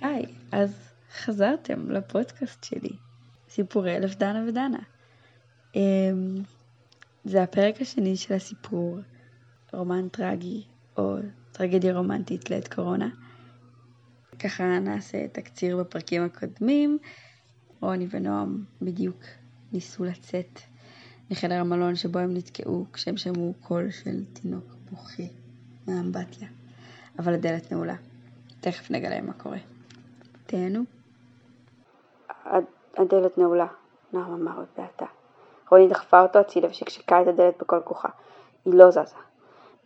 [0.00, 0.74] היי, אז
[1.12, 2.96] חזרתם לפודקאסט שלי,
[3.48, 4.78] סיפורי אלף דנה ודנה.
[5.74, 6.42] אמ,
[7.24, 8.98] זה הפרק השני של הסיפור,
[9.72, 10.62] רומן טרגי
[10.96, 11.16] או
[11.52, 13.08] טרגדיה רומנטית לעת קורונה.
[14.38, 16.98] ככה נעשה תקציר בפרקים הקודמים.
[17.80, 19.24] רוני ונועם בדיוק
[19.72, 20.60] ניסו לצאת
[21.30, 25.22] מחדר המלון שבו הם נתקעו כשהם שמעו קול של תינוק בוכה
[25.86, 26.48] מהאמבטיה,
[27.18, 27.96] אבל הדלת נעולה.
[28.60, 29.58] תכף נגלה מה קורה.
[30.50, 30.80] תהנו.
[32.96, 33.66] הדלת נעולה,
[34.12, 35.06] נועם אמר בבעתה.
[35.70, 38.08] רוני דחפה אותו הצידה ושקשקה את הדלת בכל כוחה.
[38.64, 39.16] היא לא זזה.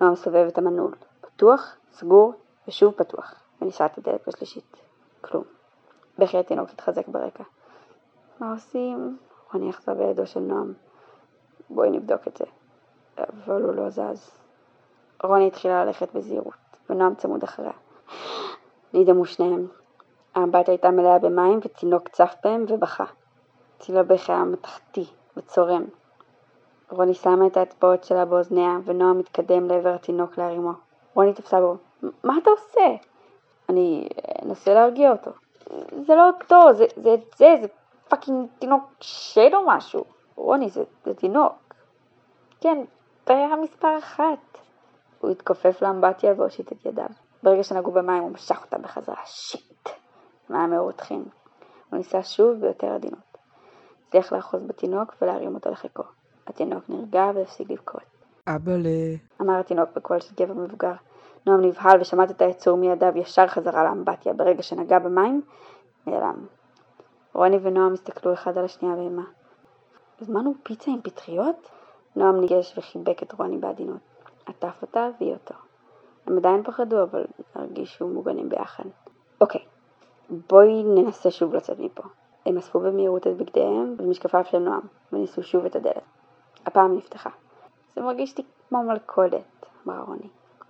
[0.00, 0.94] נועם סובב את המנעול.
[1.20, 2.34] פתוח, סגור
[2.68, 4.76] ושוב פתוח, וניסה את הדלת בשלישית.
[5.20, 5.44] כלום.
[6.18, 7.44] בכי התינוק התחזק ברקע.
[8.40, 9.18] מה עושים?
[9.52, 10.72] רוני יחזה בידו של נועם.
[11.70, 12.44] בואי נבדוק את זה.
[13.18, 14.30] אבל הוא לא זז.
[15.22, 16.54] רוני התחילה ללכת בזהירות,
[16.90, 17.72] ונועם צמוד אחריה.
[18.94, 19.81] נדהמו שניהם.
[20.34, 23.04] האמבטיה הייתה מלאה במים ותינוק צף בהם ובכה.
[23.78, 25.04] צליל הבכי היה מתכתי
[25.36, 25.84] וצורם.
[26.90, 30.72] רוני שמה את האצבעות שלה באוזניה, ונועם מתקדם לעבר התינוק להרימו.
[31.14, 31.76] רוני תפסה בו.
[32.24, 32.96] מה אתה עושה?
[33.68, 34.08] אני
[34.44, 35.30] אנסה להרגיע אותו.
[36.06, 37.66] זה לא אותו, זה זה, זה, זה
[38.08, 40.04] fucking תינוק שד או משהו.
[40.36, 41.74] רוני, זה, זה תינוק.
[42.60, 42.84] כן,
[43.26, 44.58] בעיה מספר אחת.
[45.20, 47.06] הוא התכופף לאמבטיה והושיט את ידיו.
[47.42, 49.16] ברגע שנגעו במים הוא משך אותם בחזרה.
[49.24, 50.01] shit!
[50.50, 51.24] מים מרותחים.
[51.90, 53.38] הוא ניסה שוב ביותר עדינות.
[54.08, 56.02] הצליח לאחוז בתינוק ולהרים אותו לחיקו.
[56.46, 58.02] התינוק נרגע והפסיק לבכות.
[58.46, 58.86] אבא ל...
[59.40, 60.92] אמר התינוק בקול של גבר מבוגר.
[61.46, 64.32] נועם נבהל ושמט את היצור מידיו ישר חזרה לאמבטיה.
[64.32, 65.42] ברגע שנגע במים,
[66.06, 66.46] נעלם.
[67.32, 69.24] רוני ונועם הסתכלו אחד על השנייה באימה.
[70.20, 71.68] הזמנו פיצה עם פטריות?
[72.16, 74.00] נועם ניגש וחיבק את רוני בעדינות.
[74.46, 75.54] עטף אותה והיא אותו.
[76.26, 78.84] הם עדיין פחדו, אבל הרגישו מוגנים ביחד.
[79.40, 79.60] אוקיי,
[80.48, 82.02] בואי ננסה שוב לצאת מפה.
[82.46, 84.80] הם אספו במהירות את בגדיהם ומשקפיו של נועם,
[85.12, 86.02] וניסו שוב את הדלת.
[86.66, 87.30] הפעם נפתחה.
[87.94, 90.28] זה מרגיש לי כמו מלכודת, אמרה רוני.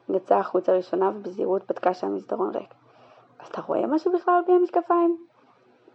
[0.08, 2.74] יצאה החוצה ראשונה ובזהירות בדקה שהמסדרון ריק.
[3.50, 5.26] אתה רואה משהו בכלל בלי המשקפיים?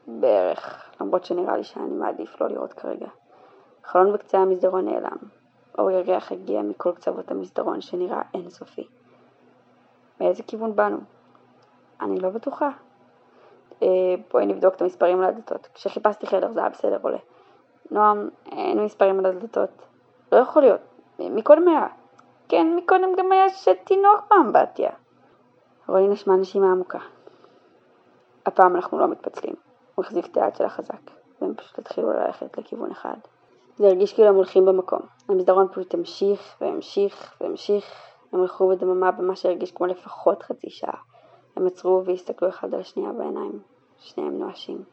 [0.07, 3.07] בערך, למרות שנראה לי שאני מעדיף לא לראות כרגע.
[3.83, 5.17] חלון בקצה המסדרון נעלם.
[5.77, 8.87] אור ירח הגיע מכל קצוות המסדרון שנראה אינסופי.
[10.21, 10.97] מאיזה כיוון באנו?
[12.01, 12.69] אני לא בטוחה.
[13.83, 13.87] אה,
[14.31, 15.67] בואי נבדוק את המספרים על הדלתות.
[15.73, 17.17] כשחיפשתי חדר זה היה בסדר עולה.
[17.91, 19.69] נועם, אין מספרים על הדלתות.
[20.31, 20.81] לא יכול להיות.
[21.19, 21.87] מקודם היה.
[22.49, 24.89] כן, מקודם גם היה שתינוק באמבטיה.
[25.87, 26.99] רועי נשמע נשימה עמוקה.
[28.45, 29.55] הפעם אנחנו לא מתפצלים.
[29.95, 31.11] הוא החזיק את היד שלה חזק,
[31.41, 33.17] והם פשוט התחילו ללכת לכיוון אחד.
[33.75, 34.99] זה הרגיש כאילו הם הולכים במקום.
[35.29, 37.85] המסדרון פשוט המשיך והמשיך והמשיך.
[38.33, 40.97] הם הלכו בדממה במה שהרגיש כמו לפחות חצי שעה.
[41.57, 43.59] הם עצרו והסתכלו אחד על השנייה בעיניים.
[43.99, 44.83] שניהם נואשים.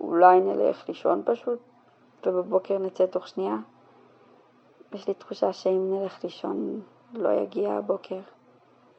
[0.00, 1.58] אולי נלך לישון פשוט,
[2.26, 3.56] ובבוקר נצא תוך שנייה?
[4.92, 6.80] יש לי תחושה שאם נלך לישון
[7.14, 8.20] לא יגיע הבוקר.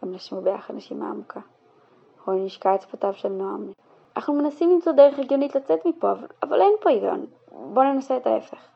[0.01, 1.39] הם נשמו ביחד נשימה עמוקה.
[2.27, 3.71] רוני נשקע את שפתיו של נועם.
[4.17, 7.25] אנחנו מנסים למצוא דרך הגיונית לצאת מפה, אבל, אבל אין פה היגיון.
[7.51, 8.67] בוא ננסה את ההפך.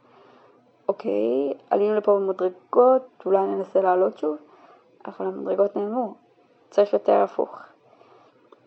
[0.88, 4.38] אוקיי, עלינו לפה במדרגות, אולי ננסה לעלות שוב,
[5.08, 6.16] אבל המדרגות נעלמו.
[6.70, 7.71] צריך יותר הפוך.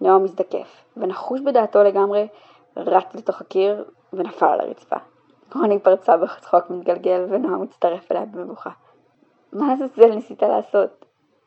[0.00, 2.28] נועם מזדקף, ונחוש בדעתו לגמרי,
[2.76, 4.96] רץ לתוך הקיר ונפל על הרצפה.
[5.54, 8.70] רוני פרצה בצחוק מתגלגל, ונועם הצטרף אליה במבוכה.
[9.52, 11.04] מה זה זה ניסית לעשות?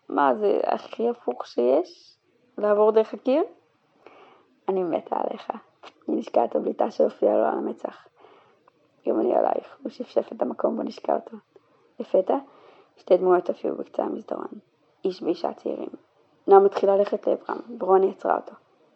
[0.10, 2.18] מה, זה הכי הפוך שיש?
[2.58, 3.44] לעבור דרך הקיר?
[4.68, 5.52] אני מתה עליך.
[6.08, 8.08] היא נשקעה את הבליטה שהופיעה לו על המצח.
[9.08, 11.38] גם אני עלייך, הוא שפשף את המקום בו נשקע אותו.
[12.00, 12.38] לפתע,
[12.98, 14.48] שתי דמויות הופיעו בקצה המסדרון.
[15.06, 15.90] איש ואישה צעירים.
[16.48, 18.54] נועם התחילה ללכת לעברם, ורוני עצרה אותו.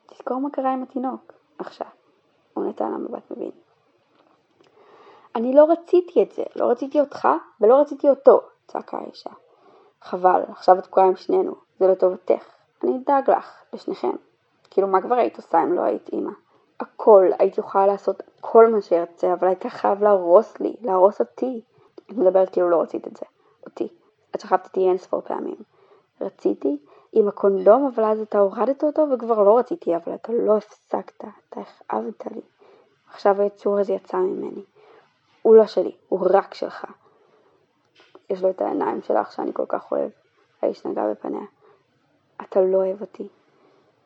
[0.08, 1.88] תזכור מה קרה עם התינוק, עכשיו.
[2.54, 3.52] הוא נתן לה מבט מבין.
[5.36, 7.28] אני לא רציתי את זה, לא רציתי אותך
[7.62, 9.30] ולא רציתי אותו, צעקה האישה.
[10.02, 12.46] חבל, עכשיו את תקועה עם שנינו, זה לטובתך.
[12.84, 14.12] אני אדאג לך, לשניכם.
[14.70, 16.32] כאילו, מה כבר היית עושה אם לא היית אימא?
[16.80, 21.62] הכל, הייתי יכולה לעשות כל מה שארצה, אבל היית חייב להרוס לי, להרוס אותי.
[21.96, 23.26] את מדברת כאילו לא רצית את זה,
[23.66, 23.88] אותי.
[24.36, 25.56] את שכבת אותי אין ספור פעמים.
[26.22, 26.78] רציתי
[27.13, 31.61] עם הקונדום, אבל אז אתה הורדת אותו וכבר לא רציתי, אבל אתה לא הפסקת, אתה
[31.61, 32.41] הכאבת לי.
[33.13, 34.63] עכשיו היצור הזה יצא ממני.
[35.41, 36.85] הוא לא שלי, הוא רק שלך.
[38.29, 40.11] יש לו את העיניים שלך שאני כל כך אוהב.
[40.61, 41.46] האיש נגע בפניה.
[42.41, 43.28] אתה לא אוהב אותי.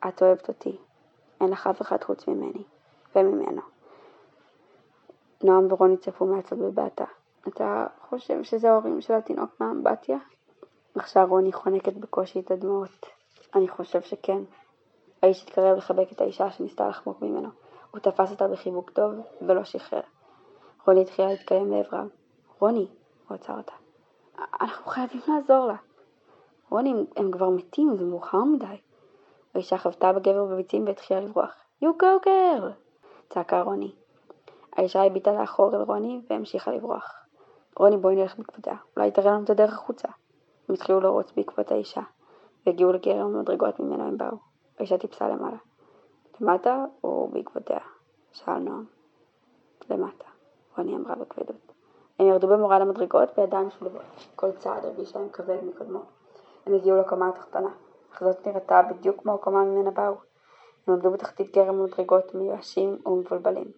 [0.08, 0.76] את אוהבת אותי.
[1.40, 2.62] אין לך אף אחד חוץ ממני.
[3.16, 3.62] וממנו.
[5.44, 7.04] נועם ורוני צפו מהצד בבעתה.
[7.48, 10.18] אתה חושב שזה ההורים של התינוק מהאמבטיה?
[10.98, 13.06] עכשיו רוני חונקת בקושי את הדמעות.
[13.54, 14.42] אני חושב שכן.
[15.22, 17.48] האיש התקרב לחבק את האישה שניסתה לחמוק ממנו.
[17.90, 19.12] הוא תפס אותה בחיבוק טוב
[19.42, 20.00] ולא שחרר.
[20.86, 22.06] רוני התחילה להתקיים לעבריו.
[22.58, 22.86] רוני,
[23.28, 23.72] הוא עצר אותה.
[24.60, 25.76] אנחנו חייבים לעזור לה.
[26.70, 28.76] רוני, הם, הם כבר מתים, זה מאוחר מדי.
[29.54, 31.54] האישה חבטה בגבר בביצים והתחילה לברוח.
[31.84, 32.64] You go girl!
[33.28, 33.92] צעקה רוני.
[34.72, 37.12] האישה הביטה לאחור אל רוני והמשיכה לברוח.
[37.76, 40.08] רוני בואי נלך בעקבותיה, אולי תראה לנו את הדרך החוצה.
[40.68, 42.00] הם התחילו לרוץ בעקבות האישה,
[42.66, 44.36] והגיעו לגרם המדרגות ממנו הם באו.
[44.78, 45.56] האישה טיפסה למעלה.
[46.40, 47.78] למטה או בעקבותיה?
[48.32, 48.84] שאל נועם.
[49.90, 50.24] למטה,
[50.78, 51.72] רוני אמרה בכבדות.
[52.18, 54.02] הם ירדו במורד המדרגות בידיים שלובות.
[54.36, 56.00] כל צעד הרגיש להם כבד מקודמו.
[56.66, 57.70] הם הגיעו לקומה התחתונה,
[58.12, 60.14] אך זאת נראתה בדיוק כמו הקומה ממנה באו.
[60.86, 63.72] הם עמדו בתחתית גרם המדרגות מיואשים ומבולבלים.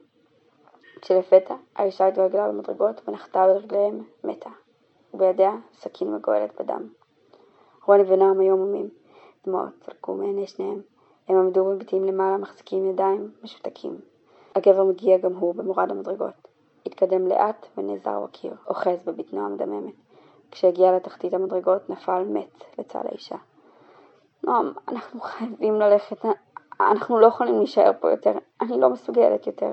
[1.01, 4.51] כשלפתע האישה התגלגלה במדרגות ונחתה על רגליהם מתה,
[5.19, 6.89] ובידיה סכין מגואלת בדם.
[7.87, 8.89] רוני ונועם היו עמומים,
[9.47, 10.81] דמעות צלקו מעיני שניהם.
[11.29, 14.01] הם עמדו מביטים למעלה מחזיקים ידיים משותקים.
[14.55, 16.49] הגבר מגיע גם הוא במורד המדרגות.
[16.87, 19.95] התקדם לאט ונעזר בקיר, אוחז בבטנו המדממת.
[20.51, 23.37] כשהגיע לתחתית המדרגות נפל מת לצד האישה.
[24.45, 26.17] נועם, אנחנו חייבים ללכת,
[26.81, 29.73] אנחנו לא יכולים להישאר פה יותר, אני לא מסוגלת יותר.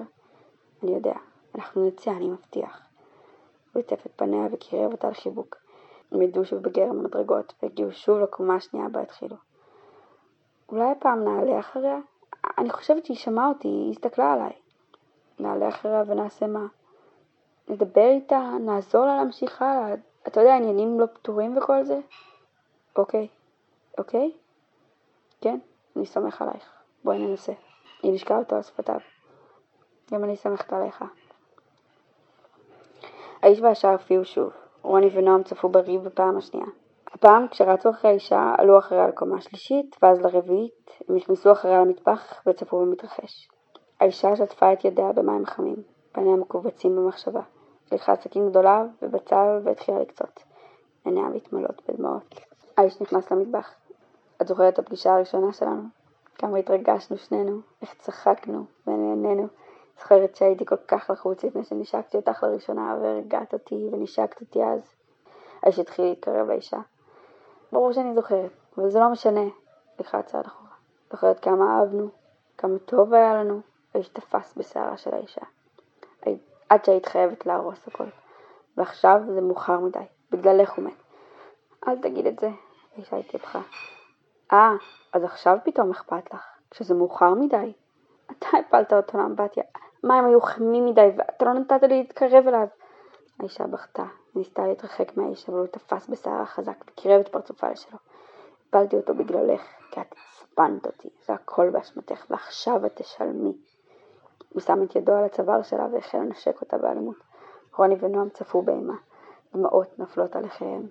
[0.84, 1.16] אני יודע,
[1.56, 2.82] אנחנו נצא, אני מבטיח.
[3.76, 5.56] הוא ליטף את פניה וקירב אותה לחיבוק.
[6.12, 9.36] הם ידעו שוב בגרם המדרגות, והגיעו שוב לקומה השנייה בה התחילו.
[10.70, 11.98] אולי הפעם נעלה אחריה?
[12.58, 14.54] אני חושבת שהיא שמעה אותי, היא הסתכלה עליי.
[15.40, 16.66] נעלה אחריה ונעשה מה?
[17.68, 19.96] נדבר איתה, נעזור לה להמשיך הלאה.
[20.28, 22.00] אתה יודע, עניינים לא פתורים וכל זה?
[22.96, 23.28] אוקיי.
[23.98, 24.32] אוקיי?
[25.42, 25.60] כן,
[25.96, 26.72] אני סומך עלייך.
[27.04, 27.54] בואי ננסה.
[28.04, 29.00] היא נשקעה אותו על שפתיו.
[30.12, 31.04] גם אני סומכת עליך.
[33.46, 34.52] האיש והאישה הופיעו שוב.
[34.82, 36.68] רוני ונועם צפו בריב בפעם השנייה.
[37.14, 42.80] הפעם כשרצו אחרי האישה עלו אחריה לקומה השלישית ואז לרביעית, הם נכנסו אחריה למטבח וצפו
[42.80, 43.50] במתרחש.
[44.00, 45.76] האישה שטפה את ידיה במים חמים,
[46.12, 47.42] פניה מכווצים במחשבה.
[47.92, 50.44] לקחה סכין גדולה ובצל והתחילה לקצות.
[51.06, 52.40] עיניה מתמלאות בדמעות.
[52.78, 53.74] האיש נכנס למטבח.
[54.42, 55.84] את זוכרת את הפגישה הראשונה שלנו?
[56.36, 59.48] כמה התרגשנו שנינו, איך צחקנו ונהנינו.
[60.00, 64.96] זוכרת שהייתי כל כך לחוץ לפני שנשקתי אותך לראשונה והרגעת אותי ונשקת אותי אז.
[65.64, 66.80] האיש התחיל להתקרב לאישה.
[67.72, 69.46] ברור שאני זוכרת, אבל זה לא משנה.
[69.96, 70.70] סליחה צעד אחורה.
[71.12, 72.10] זוכרת כמה אהבנו,
[72.58, 73.62] כמה טוב היה לנו.
[73.94, 75.42] האיש תפס בשערה של האישה.
[76.70, 78.08] עד שהיית חייבת להרוס הכל.
[78.78, 80.00] ועכשיו זה מאוחר מדי,
[80.32, 81.04] בגללך הוא מת.
[81.88, 82.50] אל תגיד את זה,
[82.96, 83.62] האישה התייפחה.
[84.54, 84.72] אה,
[85.14, 87.74] אז עכשיו פתאום אכפת לך, כשזה מאוחר מדי.
[88.32, 89.64] אתה הפלת אותו לאמבטיה,
[90.04, 92.68] המים היו חמים מדי ואתה לא נתת לי להתקרב אליו.
[93.40, 94.04] האישה בכתה,
[94.36, 97.98] ניסתה להתרחק מהאיש, אבל הוא תפס בשערה חזק וקירב את פרצופה שלו.
[98.70, 99.62] הפלתי אותו בגללך,
[99.92, 103.54] כי את עצבנת אותי, זה הכל באשמתך, ועכשיו את תשלמי.
[104.50, 107.16] הוא שם את ידו על הצוואר שלה והחל לנשק אותה באלימות.
[107.78, 108.96] רוני ונועם צפו באימה,
[109.54, 110.88] דמעות נופלות עליכיהם.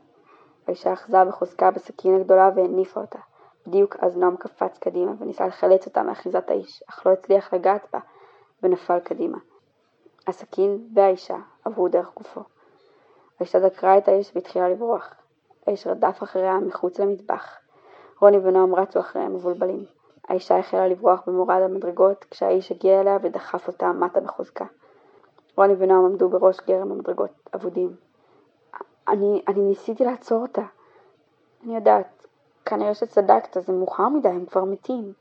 [0.67, 3.19] האישה אחזה בחוזקה בסכין הגדולה והניפה אותה.
[3.67, 7.99] בדיוק אז נועם קפץ קדימה וניסה לחלץ אותה מאחיזת האיש, אך לא הצליח לגעת בה,
[8.63, 9.39] ונפל קדימה.
[10.27, 12.41] הסכין והאישה עברו דרך גופו.
[13.41, 15.15] האישה דקרה את האיש והתחילה לברוח.
[15.67, 17.59] האיש רדף אחריה מחוץ למטבח.
[18.21, 19.85] רוני ונועם רצו אחריהם מבולבלים.
[20.29, 24.65] האישה החלה לברוח במורד המדרגות כשהאיש הגיע אליה ודחף אותה מטה בחוזקה.
[25.57, 27.97] רוני ונועם עמדו בראש גרם המדרגות, אבודים.
[29.09, 30.63] אני, אני ניסיתי לעצור אותה.
[31.65, 32.14] אני יודעת,
[32.65, 35.13] כנראה שצדקת, זה מאוחר מדי, הם כבר מתים.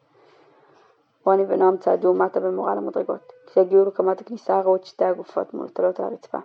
[1.26, 3.34] רוני ונועם צעדו מטה במורד המדרגות.
[3.48, 6.38] כשהגיעו לקמת הכניסה ראו את שתי הגופות מולטלות על הרצפה.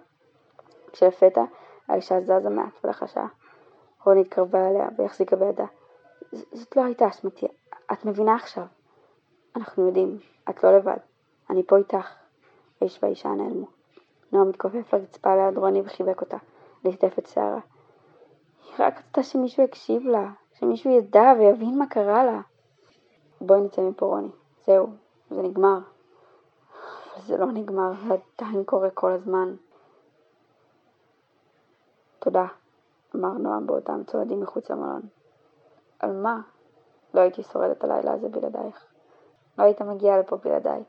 [0.92, 1.44] כשלפתע
[1.88, 3.26] האישה זזה מעט ולחשה.
[4.04, 5.66] רוני התקרבה אליה והחזיקה בידה.
[6.32, 7.46] זאת לא הייתה אשמתי,
[7.92, 8.64] את מבינה עכשיו.
[9.56, 10.18] אנחנו יודעים,
[10.50, 10.96] את לא לבד.
[11.50, 12.14] אני פה איתך.
[12.80, 13.66] האיש והאישה נעלמו.
[14.32, 16.36] נועם התכופף לרצפה ליד רוני וחיבק אותה,
[16.84, 17.60] ליטף את שערה.
[18.64, 22.40] היא רק רצתה שמישהו יקשיב לה, שמישהו ידע ויבין מה קרה לה.
[23.40, 24.28] בואי נצא מפה רוני.
[24.66, 24.86] זהו,
[25.30, 25.78] זה נגמר.
[27.26, 29.54] זה לא נגמר, זה עדיין קורה כל הזמן.
[32.18, 32.46] תודה,
[33.16, 35.02] אמר נועם באותם צועדים מחוץ למלון.
[35.98, 36.40] על מה?
[37.14, 38.84] לא הייתי שורדת הלילה הזה בלעדייך.
[39.58, 40.82] לא היית מגיעה לפה בלעדיי.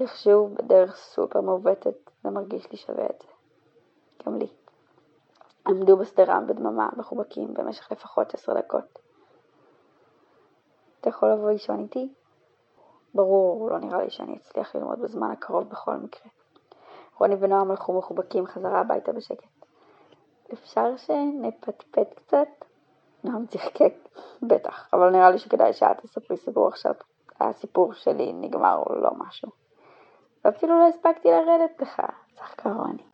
[0.00, 3.28] איכשהו בדרך סופר מעוותת זה מרגיש לי שווה את זה.
[4.26, 4.61] גם לי.
[5.66, 8.98] עמדו בשדרה בדממה מחובקים במשך לפחות עשר דקות.
[11.00, 12.14] אתה יכול לבוא לישון איתי?
[13.14, 16.30] ברור, לא נראה לי שאני אצליח ללמוד בזמן הקרוב בכל מקרה.
[17.18, 19.48] רוני ונועם הלכו מחובקים חזרה הביתה בשקט.
[20.52, 22.48] אפשר שנפטפט קצת?
[23.24, 23.94] נועם צחקק.
[24.42, 26.94] בטח, אבל נראה לי שכדאי שאת תספרי סיפור עכשיו.
[27.40, 29.48] הסיפור שלי נגמר או לא משהו.
[30.44, 32.02] ואפילו לא הספקתי לרדת לך,
[32.34, 33.11] צחקה רוני.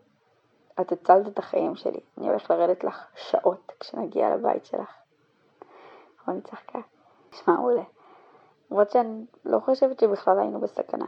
[0.80, 4.94] את הצלת את החיים שלי, אני הולך לרדת לך שעות כשנגיע לבית שלך.
[6.26, 6.78] רוני צחקה.
[7.32, 7.82] נשמע מעולה.
[8.70, 11.06] למרות שאני לא חושבת שבכלל היינו בסכנה.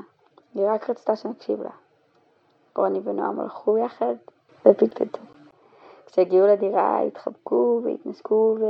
[0.55, 1.71] היא רק רצתה שנקשיב לה.
[2.77, 4.15] רוני ונועם הלכו יחד
[4.67, 5.19] ופטפטו.
[6.07, 8.65] כשהגיעו לדירה התחבקו והתנשקו ו...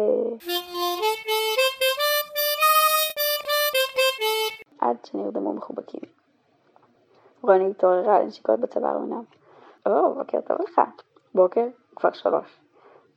[4.80, 6.00] עד שנרדמו מחובקים.
[7.42, 9.39] רוני התעוררה לנשיקות בצוואר עונם.
[9.86, 10.80] או, בוקר טוב לך.
[11.34, 11.66] בוקר?
[11.96, 12.60] כבר שלוש.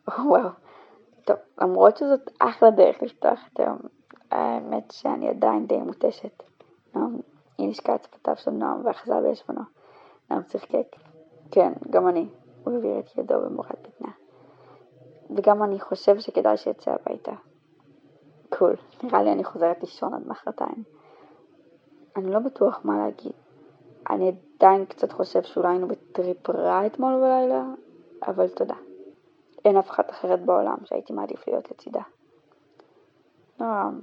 [0.08, 0.50] וואו.
[1.26, 3.78] טוב, למרות שזאת אחלה דרך לפתוח את היום,
[4.32, 6.44] האמת שאני עדיין די מותשת.
[6.96, 7.20] נועם,
[7.58, 9.62] היא נשקעה את שפתיו של נועם ואחזה בישבנו.
[10.32, 10.96] נועם צחקק.
[11.52, 12.28] כן, גם אני.
[12.64, 14.12] הוא העביר את ידו במורד בטנה.
[15.36, 17.32] וגם אני חושב שכדאי שיצא הביתה.
[18.50, 20.84] קול, נראה לי אני חוזרת לישון עד מחרתיים.
[22.16, 23.43] אני לא בטוח מה להגיד.
[24.10, 27.64] אני עדיין קצת חושב שאולי היינו בטריפ רע אתמול בלילה,
[28.28, 28.76] אבל תודה.
[29.66, 32.02] אין אף אחת אחרת בעולם שהייתי מעדיף להיות לצידה.
[33.60, 34.00] נועם,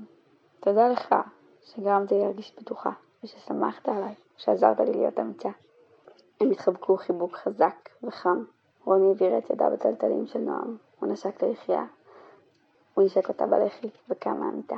[0.60, 1.14] תודה לך
[1.62, 2.90] שגרמת לי להרגיש בטוחה,
[3.24, 5.50] וששמחת עליי, שעזרת לי להיות אמיצה.
[6.40, 8.44] הם התחבקו חיבוק חזק וחם.
[8.84, 11.84] רוני העבירה את ידה בטלטלים של נועם, הוא נשק ליחייה.
[12.94, 14.76] הוא נשק אותה בלחי וקם מהמיטה.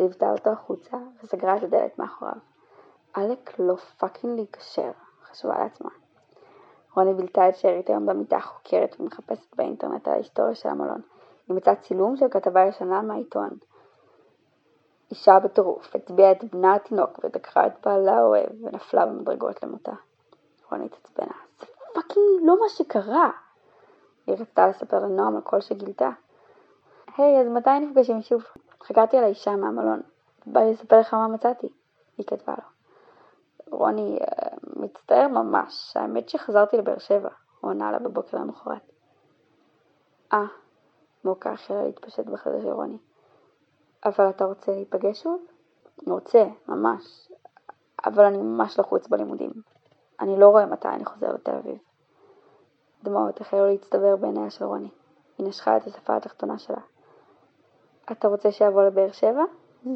[0.00, 2.55] ליוותה אותו החוצה וסגרה את הדלת מאחוריו.
[3.16, 4.90] עלק לא פאקינג להיקשר,
[5.22, 5.90] חשבה לעצמה.
[6.96, 11.00] רוני בילתה את שארית היום במיטה חוקרת ומחפשת באינטרנט על ההיסטוריה של המלון.
[11.48, 13.48] היא מצאה צילום של כתבה ישנה מהעיתון.
[15.10, 19.92] אישה בטירוף, הצביעה את בנה התינוק ודקרה את בעלה האוהב ונפלה במדרגות למותה.
[20.70, 21.36] רוני התעצבנה.
[21.60, 23.30] זה פאקינג לא מה שקרה!
[24.26, 26.10] היא רצתה לספר לנועם על כל שגילתה.
[27.16, 28.44] היי, אז מתי נפגשים שוב?
[28.82, 30.02] חקרתי על האישה מהמלון.
[30.46, 31.68] בא לי לספר לך מה מצאתי.
[32.18, 32.75] היא כתבה לו.
[33.70, 37.28] רוני, אה, מצטער ממש, האמת שחזרתי לבאר שבע,
[37.60, 38.92] הוא ענה לה בבוקר למחרת.
[40.32, 40.46] אה,
[41.24, 42.98] מוקה החלה להתפשט בחזה של רוני.
[44.04, 45.46] אבל אתה רוצה להיפגש שוב?
[46.02, 47.28] אני רוצה, ממש.
[48.06, 49.50] אבל אני ממש לחוץ בלימודים.
[50.20, 51.78] אני לא רואה מתי אני חוזר לתל אביב.
[53.02, 54.90] דמעות החלו להצטבר בעיניה של רוני.
[55.38, 56.80] היא נשכה את השפה התחתונה שלה.
[58.12, 59.44] אתה רוצה שיבוא לבאר שבע?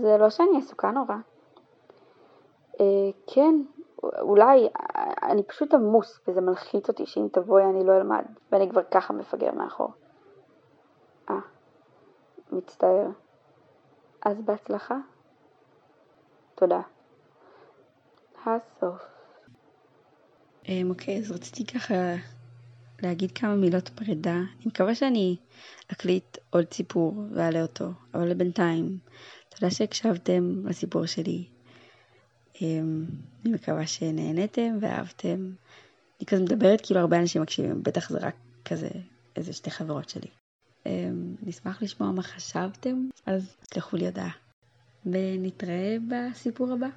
[0.00, 1.14] זה לא שאני עסוקה נורא.
[2.80, 3.62] אה, כן,
[4.02, 4.68] אולי,
[5.22, 9.54] אני פשוט עמוס וזה מלחיץ אותי שאם תבואי אני לא אלמד, ואני כבר ככה מפגר
[9.54, 9.92] מאחור.
[11.30, 11.34] אה,
[12.52, 13.08] מצטער.
[14.22, 14.96] אז בהצלחה.
[16.54, 16.80] תודה.
[18.46, 19.02] הסוף.
[20.90, 21.94] אוקיי, אז רציתי ככה
[23.02, 24.34] להגיד כמה מילות פרידה.
[24.34, 25.37] אני מקווה שאני
[25.92, 27.84] אקליט עוד סיפור ואעלה אותו,
[28.14, 28.99] אבל בינתיים,
[29.49, 31.49] תודה שהקשבתם לסיפור שלי.
[32.62, 33.04] אמ,
[33.44, 35.50] אני מקווה שנהנתם ואהבתם.
[36.20, 38.88] אני כזה מדברת כאילו הרבה אנשים מקשיבים, בטח זה רק כזה
[39.36, 40.28] איזה שתי חברות שלי.
[40.86, 44.30] אמ, נשמח לשמוע מה חשבתם, אז תשלחו לי הודעה.
[45.06, 46.88] ונתראה בסיפור הבא.